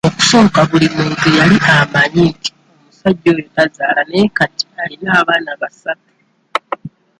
[0.07, 6.11] Okusooka buli muntu yali amanyi nti omusajja oyo tazaala naye kati alina abaana basatu.